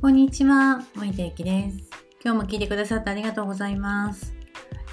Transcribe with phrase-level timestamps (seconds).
[0.00, 1.78] こんにちは、森田ゆきです。
[2.22, 4.32] 今日も聞いてくださってありがとうございます。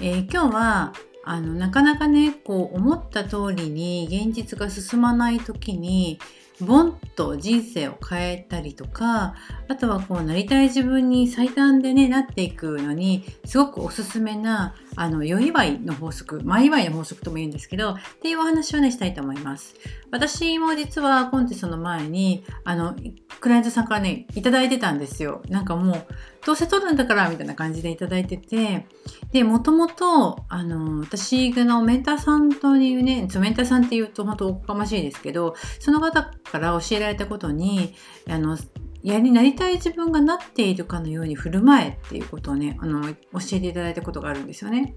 [0.00, 0.94] えー、今日は
[1.24, 6.18] あのなかなかねこう思った通りに現実が進まない時に
[6.60, 9.36] ボンと人生を変えたりとか
[9.68, 19.74] あとはこうなりたい自分に最短でねなっていくのにすごくおすすめなあの良祝いの法則前祝いの法則とも言うんですけどっていうお話をねしたいと思います。
[20.10, 22.96] 私も実はコンテストの前にあの
[23.40, 25.42] クライアントさんからねいただいてたんですよ。
[25.48, 26.06] なんかもう
[26.46, 28.86] どうせ取るんだからみたいな感じでいただいてて
[29.32, 37.94] でもともとあの私のメンターさんというねメンターさんっていうと本当おこがましいですけどその方から教えられたことに
[38.30, 38.56] あの
[39.02, 43.14] やりなりたい自分がなっているかのように振る舞えっていうことをねあの教
[43.52, 44.94] えていただいたことがあるんですよね。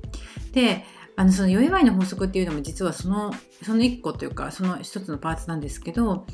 [0.52, 0.86] で
[1.16, 6.26] あのその酔い祝いの法則っていうのも実はそのその1個というかその1つのパーツなんですけど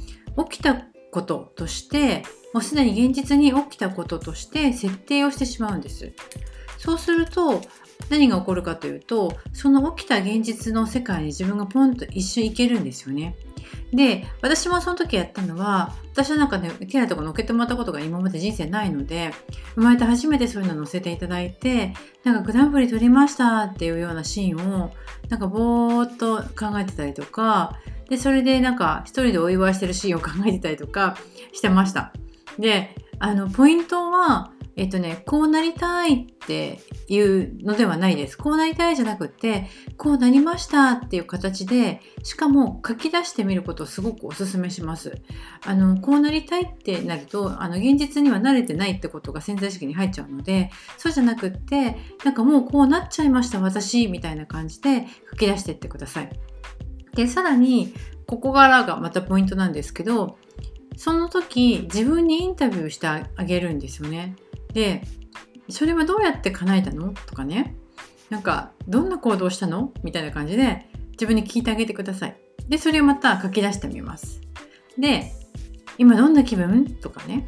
[0.50, 0.76] 起きた
[1.12, 6.14] こととしてもうすでに現実に起きたこととして設定をしてしまうんです。
[6.78, 7.62] そうすると
[8.10, 13.36] 何が起こるかというとその起きた現実の世界に自分がポンと一瞬行けるんですよね。
[13.92, 19.32] で私もその時やったのは私はなんかねケアとか乗っけてもらったことが今まで人生ないので
[19.76, 24.94] 生まれて初めてそういうの乗せていただいてなんかグランプリ取りましたっていうようなシーンを
[25.30, 27.80] なんかぼーっと考えてたりとか
[28.10, 31.18] でそれでなんか一人でお祝いしてるシーンを考えてたりとか
[31.54, 32.14] してました
[32.60, 38.38] であのポイントはえっとね、こうなりたいっていうのではないです。
[38.38, 39.68] こうなりたいじゃなくて、
[39.98, 45.22] こうなりましたっていう形で、しかも書き出してみることをすごくお勧めします。
[45.66, 51.96] あの、こうなりたいってなると、あの、現実には慣れてないってことが潜在意識に入っちゃうので、そうじゃなくって、
[52.26, 56.30] なんかもうこうなっちゃいました私みたいな感じで書き出していってください。
[57.14, 57.94] で、さらに、
[58.28, 60.38] ここからがまたポイントなんですけど、
[60.98, 64.36] その時自分にインタビューしてあげるんですよね。
[64.76, 65.02] で
[65.70, 67.14] それはどうやって叶えたの？
[67.26, 67.76] とかね。
[68.30, 69.92] なんかどんな行動したの？
[70.04, 72.38] みたいな感じで自分に聞いてあげてください。
[72.70, 74.42] でそれをまた書き出してみます。
[75.00, 75.32] で
[75.98, 76.86] 今どんな気分？
[76.98, 77.48] とかね。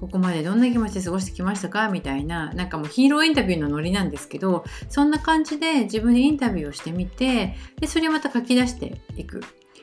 [0.00, 1.88] ここまでどんな気持ちで過ごしてきましたか？
[1.88, 9.42] みたいななんかもうヒーローインタビューのノリなんですけどそんな感じで自分でインタビューをしてみてでそれをまた書き出していく。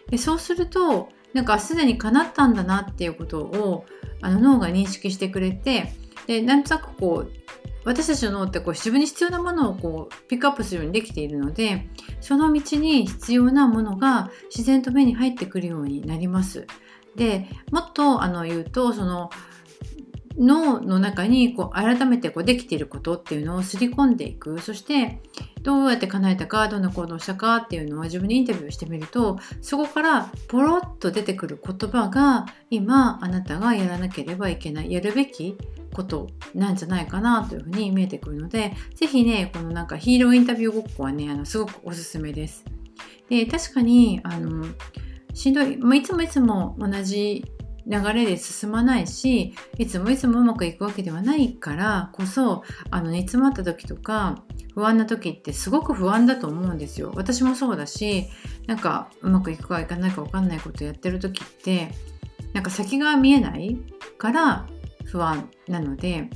[0.10, 3.86] でそうするとなんかすでに叶ったんだなっていうことを
[4.22, 5.94] あの脳が認識してくれて
[6.28, 7.32] でなんとなくこう
[7.86, 11.88] 私たちの脳ってこう自分に必要なものをこうピックアップするようにできているので
[12.20, 16.66] その道に必要なものが自然と目に入ってくるようになります。
[17.16, 19.30] でもっとあの言うとその
[20.38, 25.22] 脳の中にこう改めてこうできていることっていうのをすり込んでいくそして
[25.62, 35.58] どうやって叶えたかどんな行動したかっていうのを自分でインタビューしてみるとそこからポロッと出てくる言葉が今あなたがやらなければいけないやるべき
[35.96, 42.66] ことなんじゃないかなというふうに見えてくるので、ぜひね、このなんかヒーローインタビューごっこはね、あのすごくおすすめです。
[43.30, 44.66] で、確かに、あの、
[45.34, 47.46] しんどい、まあ、いつもいつも同じ
[47.88, 54.42] 流れで進まないしいつもいつもうまくいくわけではないからこそあの煮詰まった時とか
[54.74, 58.28] 不安な時ってすごく不安だと思うんですよ私もそうだし
[58.66, 61.90] なんかうまくいくかいかないか分かんないことやってる時って
[62.54, 63.78] なんか先が見えない
[64.18, 64.68] から
[65.06, 66.30] 不安なので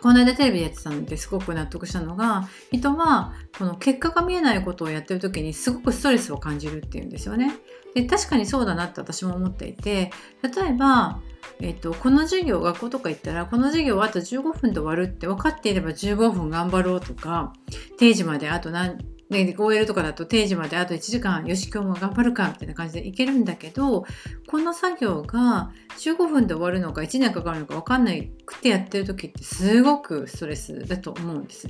[0.00, 7.52] この間テレビでやってたのですごく納得したのが人はこの結果が見えないことをやってる時にすごくストレスを感じるっていうんですよね。
[7.94, 10.12] で確かにそうだなって私も思っていて
[10.42, 11.20] 例えば、
[11.58, 17.52] えーと、この授業学校とか行ったらこの授業はあと15分で終わるって分かっていれば15分頑張ろうとか
[17.98, 18.98] 定時まであと何
[19.30, 24.04] で OL とかだと定時まであと1時間よし今日も頑張るかみたいな感じでいけるんだけど
[24.48, 25.70] この作業が
[26.00, 31.68] 15分で終わるのか1年かかるのか分かんないくてやってる時ってすごくストレスだと思うんです。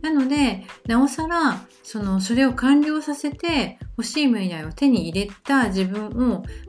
[0.00, 6.10] なのでなおさらそのそれを完了させて欲しい未来を手に入れた自分を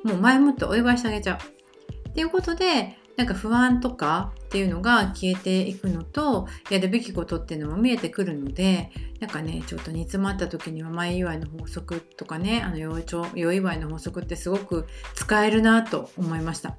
[0.04, 2.10] もう前もってお祝いしてあげちゃう。
[2.10, 16.78] っていうことでなんか不安とかっていうのが消えていくのとやるべきことっていうのも見えてくるのでなんかねちょっと煮詰まった時には前祝いの法則とかねあの良祝いの法則ってすごく使えるなと思いました。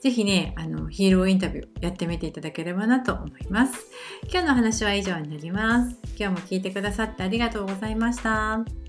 [0.00, 3.86] ぜひね、あの、ヒーローインタビューやってみていただければなと思います。
[4.30, 5.96] 今日の話は以上になります。
[6.16, 8.83] 今日も聞いてくださってありがとうございました。